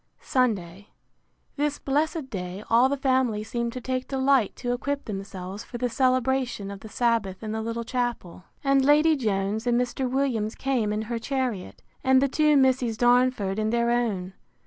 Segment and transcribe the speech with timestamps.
[0.23, 0.87] Sunday.
[1.57, 5.89] This blessed day all the family seemed to take delight to equip themselves for the
[5.89, 10.09] celebration of the Sabbath in the little chapel; and Lady Jones and Mr.
[10.09, 14.33] Williams came in her chariot, and the two Misses Darnford in their own.